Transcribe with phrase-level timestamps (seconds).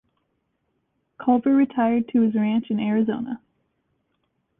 [1.19, 3.39] Collver retired to his ranch in Arizona.